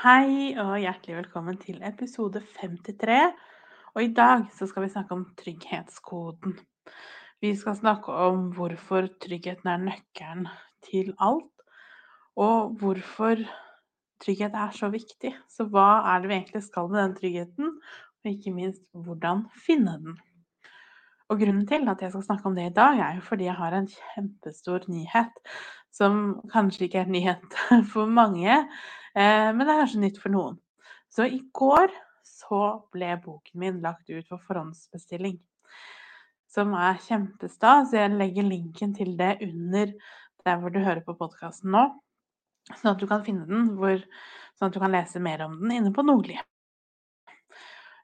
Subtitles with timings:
[0.00, 3.34] Hei og hjertelig velkommen til episode 53.
[3.92, 6.54] Og i dag så skal vi snakke om trygghetskoden.
[7.44, 10.46] Vi skal snakke om hvorfor tryggheten er nøkkelen
[10.86, 11.52] til alt,
[12.32, 13.42] og hvorfor
[14.24, 15.34] trygghet er så viktig.
[15.52, 17.74] Så hva er det vi egentlig skal med den tryggheten,
[18.24, 20.16] og ikke minst hvordan finne den.
[21.28, 23.58] Og grunnen til at jeg skal snakke om det i dag, er jo fordi jeg
[23.60, 25.44] har en kjempestor nyhet
[25.92, 27.60] som kanskje ikke er nyhet
[27.92, 28.62] for mange,
[29.14, 30.58] men det er kanskje nytt for noen.
[31.10, 31.90] Så i går
[32.26, 32.62] så
[32.94, 35.38] ble boken min lagt ut for forhåndsbestilling.
[36.50, 37.94] Som er kjempestas.
[37.94, 39.92] Jeg legger linken til det under
[40.46, 41.82] der hvor du hører på podkasten nå,
[42.70, 44.00] sånn at du kan finne den, hvor,
[44.56, 46.38] sånn at du kan lese mer om den inne på Nordli.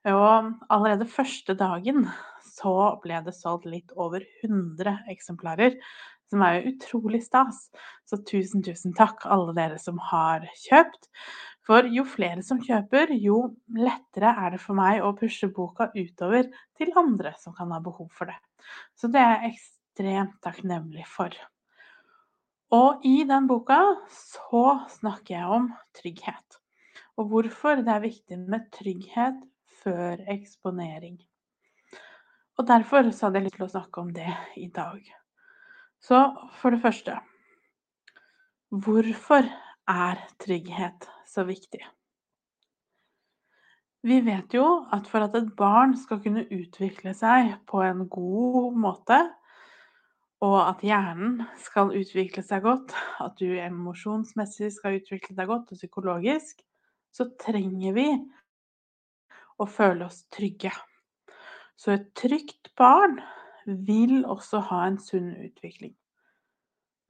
[0.07, 2.05] Og allerede første dagen
[2.47, 5.75] så ble det solgt litt over 100 eksemplarer,
[6.31, 7.67] som er jo utrolig stas.
[8.07, 11.11] Så tusen, tusen takk, alle dere som har kjøpt.
[11.67, 13.41] For jo flere som kjøper, jo
[13.75, 16.47] lettere er det for meg å pushe boka utover
[16.79, 18.39] til andre som kan ha behov for det.
[18.95, 21.35] Så det er jeg ekstremt takknemlig for.
[22.75, 24.65] Og i den boka så
[24.99, 26.61] snakker jeg om trygghet.
[27.17, 29.39] Og hvorfor det er viktig med trygghet
[29.83, 31.19] før eksponering.
[32.57, 35.03] Og derfor så hadde jeg lyst til å snakke om det i dag.
[36.03, 36.21] Så
[36.61, 37.19] for det første
[38.71, 39.47] Hvorfor
[39.89, 41.85] er trygghet så viktig?
[44.07, 48.77] Vi vet jo at for at et barn skal kunne utvikle seg på en god
[48.79, 49.19] måte,
[50.45, 52.93] og at hjernen skal utvikle seg godt,
[53.23, 56.61] at du emosjonsmessig skal utvikle deg godt og psykologisk,
[57.11, 58.07] så trenger vi
[59.59, 60.75] å føle oss trygge.
[61.81, 63.19] Så et trygt barn
[63.67, 65.95] vil også ha en sunn utvikling.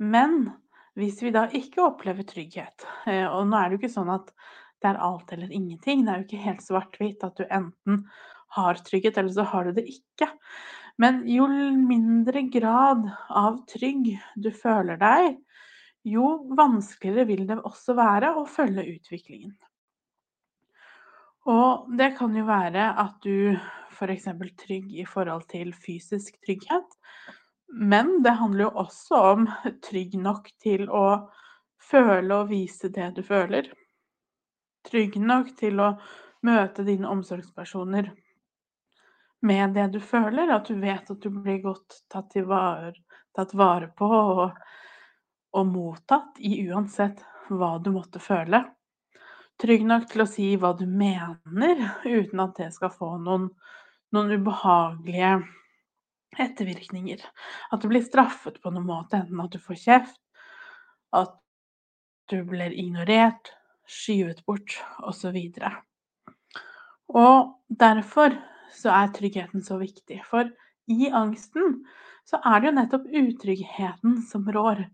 [0.03, 0.51] Men
[0.97, 4.33] hvis vi da ikke opplever trygghet, eh, og nå er det jo ikke sånn at
[4.83, 8.03] det er alt eller ingenting, det er jo ikke helt svart-hvitt at du enten
[8.57, 10.29] har trygghet, eller så har du det ikke.
[11.01, 15.37] Men jo mindre grad av trygg du føler deg,
[16.07, 19.57] jo vanskeligere vil det også være å følge utviklingen.
[21.47, 23.55] Og det kan jo være at du
[23.95, 24.27] f.eks.
[24.59, 26.97] trygg i forhold til fysisk trygghet.
[27.71, 29.47] Men det handler jo også om
[29.87, 31.31] trygg nok til å
[31.79, 33.71] føle og vise det du føler.
[34.87, 35.93] Trygg nok til å
[36.47, 38.11] møte dine omsorgspersoner
[39.47, 40.51] med det du føler.
[40.51, 42.95] At du vet at du blir godt tatt, vare,
[43.35, 44.59] tatt vare på og,
[45.55, 47.23] og mottatt i uansett
[47.55, 48.65] hva du måtte føle
[49.63, 51.39] trygg nok til å si hva du mener,
[52.05, 53.49] uten at det skal få noen,
[54.15, 55.39] noen ubehagelige
[56.37, 57.23] ettervirkninger.
[57.73, 60.21] At du blir straffet på noen måte, enten at du får kjeft,
[61.17, 61.35] at
[62.31, 63.55] du blir ignorert,
[63.87, 65.37] skyvet bort, osv.
[65.39, 65.79] Og,
[67.15, 68.35] og derfor
[68.75, 70.21] så er tryggheten så viktig.
[70.27, 70.51] For
[70.91, 71.81] i angsten
[72.27, 74.85] så er det jo nettopp utryggheten som rår.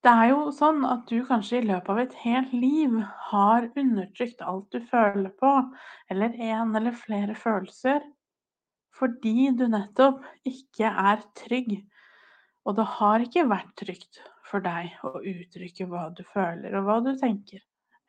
[0.00, 2.94] Det er jo sånn at du kanskje i løpet av et helt liv
[3.28, 5.50] har undertrykt alt du føler på,
[6.08, 8.00] eller en eller flere følelser,
[8.96, 11.74] fordi du nettopp ikke er trygg.
[12.64, 16.96] Og det har ikke vært trygt for deg å uttrykke hva du føler og hva
[17.04, 17.60] du tenker.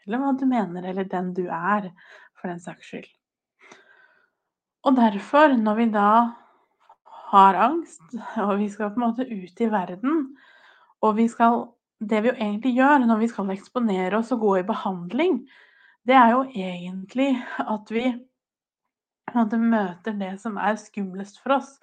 [0.08, 1.92] Eller hva du mener, eller den du er,
[2.40, 3.12] for den saks skyld.
[4.88, 6.14] Og derfor, når vi da
[7.36, 8.02] har angst,
[8.48, 10.26] og vi skal på en måte ut i verden,
[11.04, 11.66] og vi skal
[12.02, 15.42] det vi jo egentlig gjør når vi skal eksponere oss og gå i behandling,
[16.08, 17.30] det er jo egentlig
[17.62, 18.08] at vi
[19.62, 21.76] møter det som er skumlest for oss.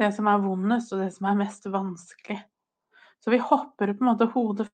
[0.00, 2.40] Det som er vondest, og det som er mest vanskelig.
[3.20, 4.66] Så vi hopper på en måte hodet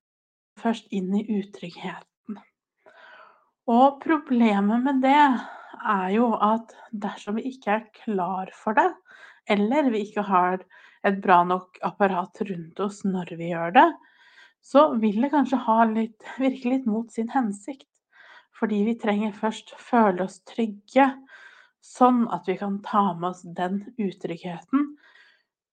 [0.57, 2.39] først inn i utryggheten.
[3.67, 8.89] Og problemet med det er jo at dersom vi ikke er klar for det,
[9.51, 10.63] eller vi ikke har
[11.05, 13.87] et bra nok apparat rundt oss når vi gjør det,
[14.63, 15.59] så vil det kanskje
[15.93, 17.87] litt, virke litt mot sin hensikt.
[18.57, 21.11] Fordi vi trenger først føle oss trygge,
[21.81, 24.97] sånn at vi kan ta med oss den utryggheten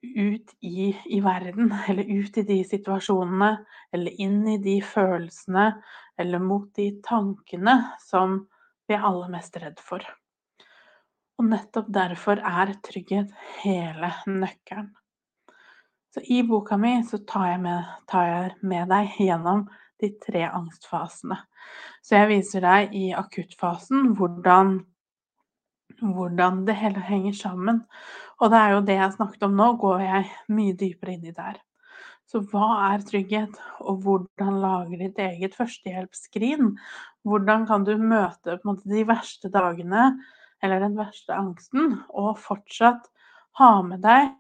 [0.05, 5.71] ut i, i, verden, eller ut i de situasjonene, eller inn i de følelsene,
[6.21, 8.43] eller mot de tankene som
[8.87, 10.05] vi er aller mest redd for.
[11.41, 13.33] Og nettopp derfor er trygghet
[13.63, 14.93] hele nøkkelen.
[16.15, 19.65] Så i boka mi så tar jeg med, tar jeg med deg gjennom
[19.99, 21.41] de tre angstfasene.
[22.07, 24.77] Så jeg viser deg i akuttfasen hvordan,
[25.99, 27.81] hvordan det hele henger sammen.
[28.39, 31.35] Og det er jo det jeg snakket om nå, går jeg mye dypere inn i
[31.35, 31.59] der.
[32.31, 36.71] Så hva er trygghet, og hvordan lage ditt eget førstehjelpsskrin?
[37.27, 40.13] Hvordan kan du møte måte, de verste dagene
[40.63, 43.11] eller den verste angsten, og fortsatt
[43.59, 44.31] ha med deg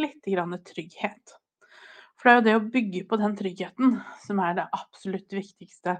[0.00, 1.36] litt grann trygghet.
[2.16, 5.98] For det er jo det å bygge på den tryggheten som er det absolutt viktigste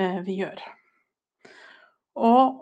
[0.00, 0.60] eh, vi gjør.
[2.20, 2.60] Og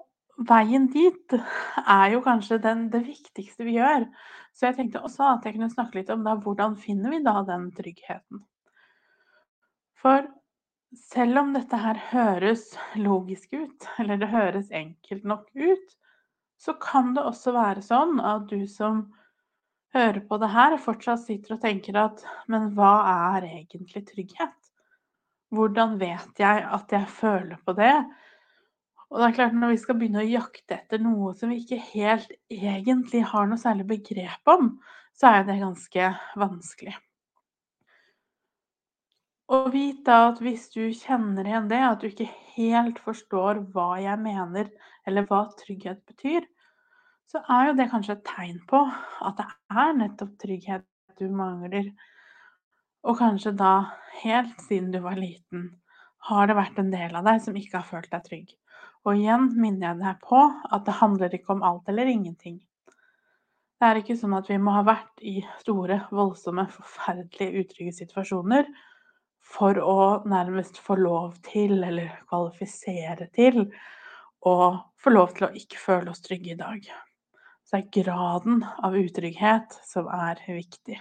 [0.49, 4.07] veien dit er jo kanskje den, det viktigste vi gjør.
[4.55, 7.41] Så jeg tenkte også at jeg kunne snakke litt om da, hvordan finner vi da
[7.47, 8.43] den tryggheten.
[9.99, 10.27] For
[10.97, 15.97] selv om dette her høres logisk ut, eller det høres enkelt nok ut,
[16.59, 19.05] så kan det også være sånn at du som
[19.97, 22.95] hører på det her, fortsatt sitter og tenker at men hva
[23.35, 24.57] er egentlig trygghet?
[25.55, 27.95] Hvordan vet jeg at jeg føler på det?
[29.09, 31.81] Og det er klart, når vi skal begynne å jakte etter noe som vi ikke
[31.95, 34.75] helt egentlig har noe særlig begrep om,
[35.17, 36.93] så er det ganske vanskelig.
[39.49, 43.95] Og vit da at hvis du kjenner igjen det, at du ikke helt forstår hva
[44.03, 44.69] jeg mener,
[45.09, 46.45] eller hva trygghet betyr,
[47.29, 48.81] så er jo det kanskje et tegn på
[49.27, 49.49] at det
[49.83, 50.87] er nettopp trygghet
[51.21, 51.91] du mangler.
[53.05, 53.73] Og kanskje da,
[54.23, 55.69] helt siden du var liten,
[56.29, 58.55] har det vært en del av deg som ikke har følt deg trygg.
[59.07, 62.59] Og igjen minner jeg deg på at det handler ikke om alt eller ingenting.
[63.79, 68.67] Det er ikke sånn at vi må ha vært i store, voldsomme, forferdelige, utrygge situasjoner
[69.49, 69.99] for å
[70.29, 73.69] nærmest få lov til, eller kvalifisere til,
[74.43, 74.57] å
[74.99, 76.91] få lov til å ikke føle oss trygge i dag.
[77.69, 80.97] Så er graden av utrygghet som er viktig.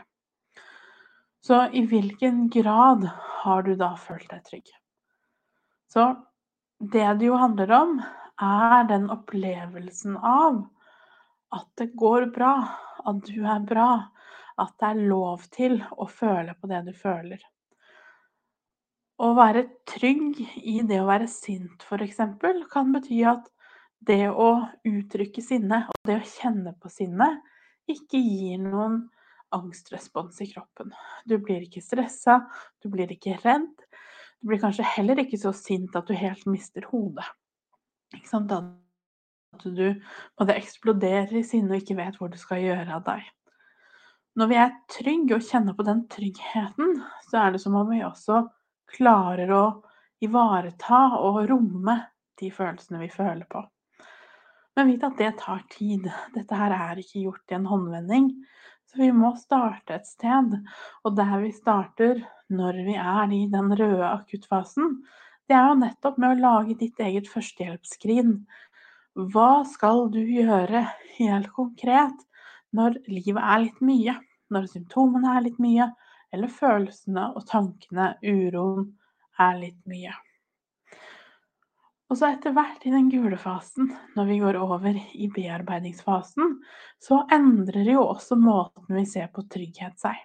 [1.40, 3.06] Så i hvilken grad
[3.44, 4.72] har du da følt deg trygg?
[5.88, 6.10] Så
[6.80, 7.94] det det jo handler om,
[8.44, 10.66] er den opplevelsen av
[11.56, 12.54] at det går bra,
[13.08, 13.92] at du er bra,
[14.60, 17.40] at det er lov til å føle på det du føler.
[19.18, 22.20] Å være trygg i det å være sint, f.eks.,
[22.70, 23.48] kan bety at
[24.06, 24.50] det å
[24.88, 27.30] uttrykke sinne og det å kjenne på sinne
[27.90, 29.06] ikke gir noen
[29.56, 30.92] angstrespons i kroppen.
[31.26, 32.42] Du blir ikke stressa,
[32.84, 33.70] du blir ikke redd.
[34.42, 37.26] Du blir kanskje heller ikke så sint at du helt mister hodet.
[38.16, 38.52] Ikke sant?
[38.52, 39.88] At du
[40.38, 43.24] både eksploderer i sinne og ikke vet hvor du skal gjøre av deg.
[44.38, 47.00] Når vi er trygge og kjenner på den tryggheten,
[47.32, 48.44] så er det som om vi også
[48.94, 49.64] klarer å
[50.24, 51.98] ivareta og romme
[52.38, 53.64] de følelsene vi føler på.
[54.78, 56.06] Men vit at det tar tid.
[56.36, 58.30] Dette her er ikke gjort i en håndvending.
[58.88, 60.54] Så vi må starte et sted.
[61.04, 62.22] Og der vi starter
[62.54, 65.02] når vi er i den røde akuttfasen,
[65.48, 68.38] det er jo nettopp med å lage ditt eget førstehjelpsskrin.
[69.34, 70.86] Hva skal du gjøre
[71.18, 72.26] helt konkret
[72.76, 74.18] når livet er litt mye?
[74.54, 75.90] Når symptomene er litt mye?
[76.34, 78.92] eller følelsene og tankene, uroen,
[79.40, 80.14] er litt mye.
[82.08, 86.56] Og så etter hvert i den gule fasen, når vi går over i bearbeidingsfasen,
[87.04, 90.16] så endrer jo også måten vi ser på trygghet seg.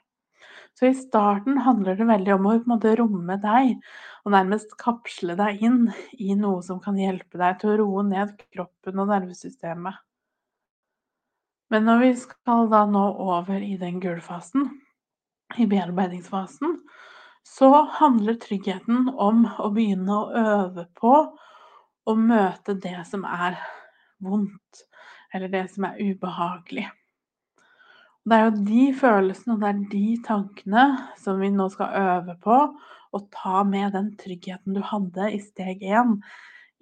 [0.79, 3.75] Så i starten handler det veldig om å måte, romme deg,
[4.23, 5.83] og nærmest kapsle deg inn
[6.23, 9.99] i noe som kan hjelpe deg til å roe ned kroppen og nervesystemet.
[11.73, 14.71] Men når vi skal da nå over i den gule fasen,
[15.61, 16.79] i bearbeidingsfasen,
[17.45, 17.69] så
[17.99, 21.15] handler tryggheten om å begynne å øve på
[22.09, 23.59] å møte det som er
[24.23, 24.85] vondt,
[25.35, 26.89] eller det som er ubehagelig.
[28.23, 30.85] Det er jo de følelsene og det er de tankene
[31.19, 32.59] som vi nå skal øve på
[33.13, 36.21] å ta med den tryggheten du hadde i steg én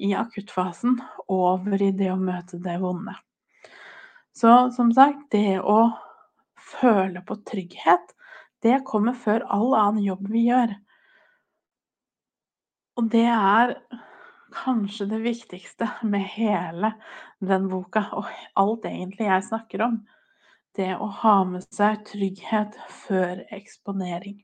[0.00, 0.99] i akuttfasen,
[1.29, 3.17] over i det å møte det vonde.
[4.37, 5.91] Så som sagt, det å
[6.61, 8.15] føle på trygghet
[8.65, 10.73] det kommer før all annen jobb vi gjør.
[13.00, 13.75] Og det er
[14.54, 16.92] kanskje det viktigste med hele
[17.38, 18.28] den boka, og
[18.61, 20.00] alt egentlig jeg snakker om.
[20.76, 22.76] Det å ha med seg trygghet
[23.07, 24.38] før eksponering.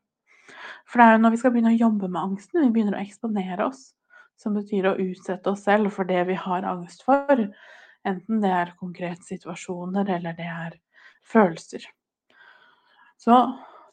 [0.87, 3.03] For det er jo når vi skal begynne å jobbe med angsten, vi begynner å
[3.03, 3.93] eksponere oss.
[4.37, 7.47] Som betyr å utsette oss selv for det vi har angst for.
[8.07, 10.77] Enten det er konkrete situasjoner, eller det er
[11.27, 11.87] følelser.
[13.17, 13.39] Så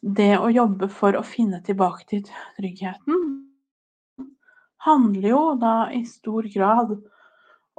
[0.04, 2.26] det å jobbe for å finne tilbake til
[2.58, 3.43] tryggheten
[4.84, 6.94] handler jo da i stor grad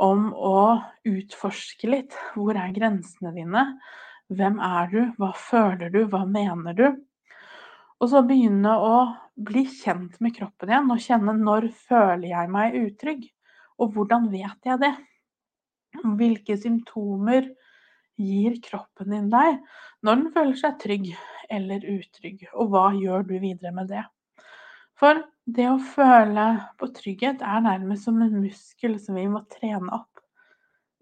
[0.02, 2.16] om å utforske litt.
[2.36, 3.66] Hvor er grensene dine?
[4.34, 5.02] Hvem er du?
[5.20, 6.02] Hva føler du?
[6.10, 6.88] Hva mener du?
[8.02, 8.96] Og så begynne å
[9.36, 13.28] bli kjent med kroppen igjen og kjenne når føler jeg meg utrygg?
[13.80, 14.94] Og hvordan vet jeg det?
[16.20, 17.48] Hvilke symptomer
[18.20, 19.62] gir kroppen din deg
[20.04, 21.08] når den føler seg trygg
[21.52, 22.48] eller utrygg?
[22.56, 24.04] Og hva gjør du videre med det?
[25.00, 26.46] For det å føle
[26.80, 30.22] på trygghet er nærmest som en muskel som vi må trene opp.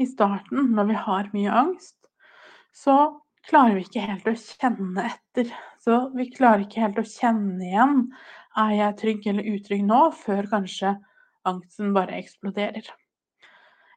[0.01, 1.97] I starten, når vi har mye angst,
[2.75, 2.95] så
[3.47, 5.51] klarer vi ikke helt å kjenne etter.
[5.83, 8.01] Så vi klarer ikke helt å kjenne igjen
[8.59, 10.95] er jeg trygg eller utrygg nå, før kanskje
[11.50, 12.89] angsten bare eksploderer.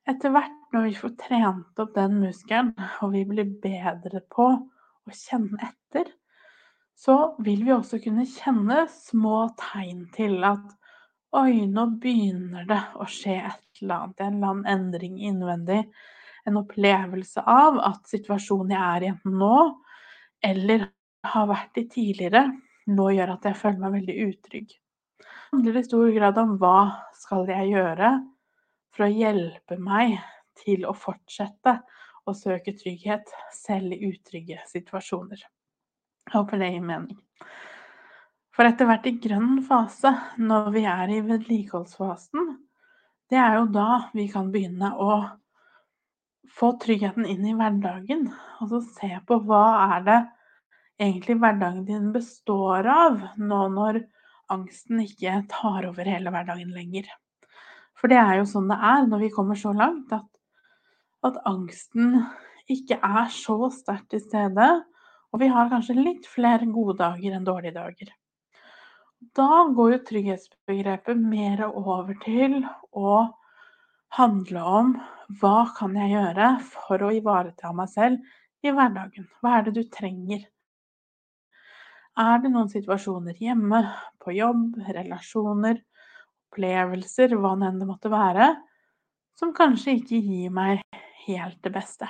[0.07, 2.73] Etter hvert når vi får trent opp den muskelen,
[3.03, 6.13] og vi blir bedre på å kjenne etter,
[6.97, 10.65] så vil vi også kunne kjenne små tegn til at
[11.37, 15.83] oi, nå begynner det å skje et eller annet, en eller annen endring innvendig.
[16.47, 19.57] En opplevelse av at situasjonen jeg er i enten nå,
[20.47, 20.87] eller
[21.27, 22.47] har vært i tidligere,
[22.87, 24.77] nå gjør at jeg føler meg veldig utrygg.
[25.19, 26.79] Det handler i stor grad om hva
[27.19, 28.13] skal jeg gjøre
[28.95, 30.17] for å hjelpe meg
[30.63, 31.77] til å fortsette
[32.27, 35.43] å søke trygghet selv i utrygge situasjoner.
[36.33, 37.19] Håper det gir mening.
[38.57, 42.55] For etter hvert i grønn fase, når vi er i vedlikeholdsfasen,
[43.31, 45.11] det er jo da vi kan begynne å
[46.57, 48.31] få tryggheten inn i hverdagen.
[48.63, 49.67] Og så se på hva
[49.97, 50.19] er det
[51.03, 54.01] egentlig hverdagen din består av, nå når
[54.53, 57.09] angsten ikke tar over hele hverdagen lenger.
[57.97, 60.29] For det er jo sånn det er når vi kommer så langt, at,
[61.27, 62.23] at angsten
[62.73, 64.69] ikke er så sterkt til stede.
[65.35, 68.13] Og vi har kanskje litt flere gode dager enn dårlige dager.
[69.37, 72.61] Da går jo trygghetsbegrepet mer over til
[72.93, 73.17] å
[74.17, 74.93] handle om
[75.41, 79.27] hva kan jeg gjøre for å ivareta meg selv i hverdagen?
[79.41, 80.45] Hva er det du trenger?
[82.17, 83.83] Er det noen situasjoner hjemme,
[84.25, 85.83] på jobb, relasjoner,
[86.49, 88.55] opplevelser, hva enn det måtte være,
[89.37, 90.81] som kanskje ikke gir meg
[91.27, 92.09] helt det beste?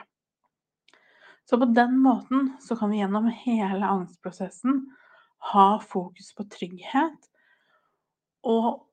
[1.46, 4.80] Så på den måten så kan vi gjennom hele angstprosessen
[5.52, 7.28] ha fokus på trygghet
[8.42, 8.86] og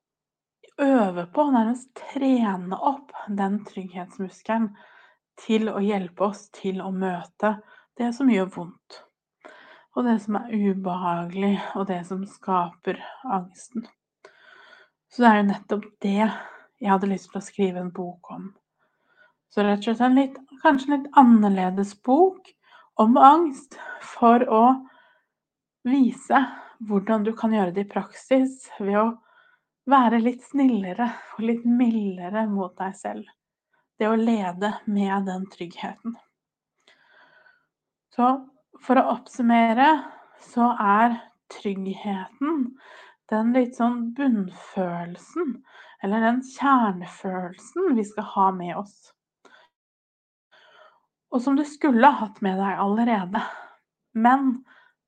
[0.81, 4.69] øve på, nærmest trene opp den trygghetsmuskelen
[5.41, 7.55] til å hjelpe oss til å møte
[7.97, 9.01] det som gjør vondt.
[9.93, 13.85] Og det som er ubehagelig, og det som skaper angsten.
[15.09, 18.47] Så det er jo nettopp det jeg hadde lyst til å skrive en bok om.
[19.53, 22.47] Så rett og slett en litt, kanskje litt annerledes bok
[22.97, 24.63] om angst, for å
[25.85, 26.39] vise
[26.87, 29.05] hvordan du kan gjøre det i praksis ved å
[29.89, 33.29] være litt snillere og litt mildere mot deg selv.
[33.99, 36.17] Det å lede med den tryggheten.
[38.15, 38.33] Så
[38.81, 39.89] for å oppsummere
[40.41, 41.19] så er
[41.53, 42.71] tryggheten
[43.29, 45.59] den litt sånn bunnfølelsen,
[46.03, 49.13] eller den kjernefølelsen vi skal ha med oss.
[51.33, 53.41] Og som du skulle hatt med deg allerede.
[54.13, 54.59] Men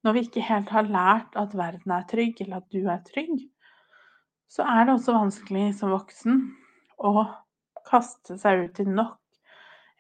[0.06, 3.36] når vi ikke helt har lært at verden er trygg, eller at du er trygg,
[4.50, 6.42] så er det også vanskelig som voksen
[6.98, 7.28] å
[7.86, 9.22] kaste seg ut i nok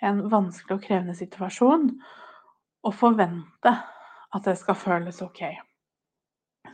[0.05, 1.89] en vanskelig og krevende situasjon
[2.85, 3.71] og forvente
[4.35, 5.43] at det skal føles OK.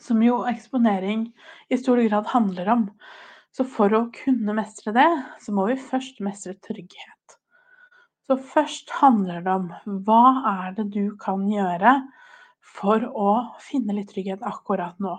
[0.02, 1.28] Som jo eksponering
[1.70, 2.88] i stor grad handler om.
[3.52, 5.10] Så for å kunne mestre det,
[5.44, 7.41] så må vi først mestre trygghet.
[8.32, 11.98] Så først handler det om hva er det du kan gjøre
[12.64, 15.18] for å finne litt trygghet akkurat nå.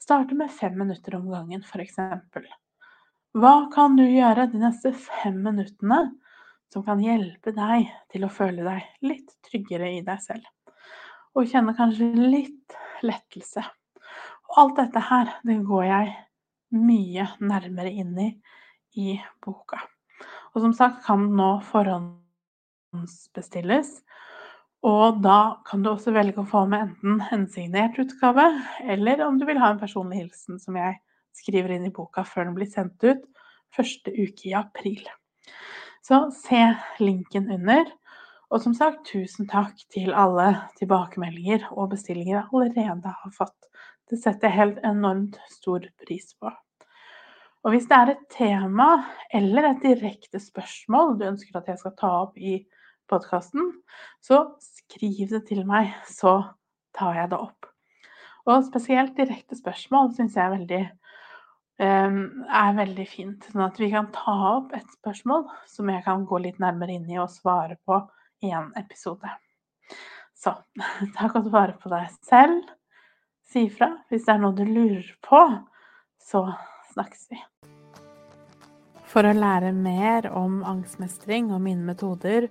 [0.00, 1.98] Starte med fem minutter om gangen, f.eks.
[3.36, 5.98] Hva kan du gjøre de neste fem minuttene
[6.72, 10.46] som kan hjelpe deg til å føle deg litt tryggere i deg selv?
[11.36, 13.66] Og kjenne kanskje litt lettelse.
[14.48, 16.14] Og alt dette her, det går jeg
[16.80, 18.30] mye nærmere inn i
[18.96, 19.82] i boka.
[20.56, 21.50] Og som sagt kan nå
[22.88, 24.00] forhåndsbestilles.
[24.86, 28.46] Og da kan du også velge å få med enten en signert utgave,
[28.86, 31.00] eller om du vil ha en personlig hilsen som jeg
[31.34, 33.24] skriver inn i boka før den blir sendt ut
[33.74, 35.02] første uke i april.
[36.06, 36.62] Så se
[37.02, 37.88] linken under.
[38.48, 43.68] Og som sagt, tusen takk til alle tilbakemeldinger og bestillinger jeg allerede har fått.
[44.08, 46.48] Det setter jeg helt enormt stor pris på.
[47.66, 48.88] Og hvis det er et tema
[49.34, 52.62] eller et direkte spørsmål du ønsker at jeg skal ta opp i
[53.10, 53.72] podkasten,
[54.24, 56.40] så skriv det til meg, så
[56.96, 57.68] tar jeg det opp.
[58.48, 60.82] Og spesielt direkte spørsmål syns jeg er veldig
[61.78, 63.44] Ehm, er veldig fint.
[63.52, 67.06] Sånn at vi kan ta opp et spørsmål som jeg kan gå litt nærmere inn
[67.06, 68.00] i og svare på
[68.42, 69.30] i en episode.
[70.34, 70.56] Så
[71.14, 72.66] ta godt vare på deg selv.
[73.48, 75.44] Si ifra hvis det er noe du lurer på,
[76.18, 76.48] så
[76.90, 77.38] snakkes vi.
[79.08, 82.50] For å lære mer om angstmestring og mine metoder,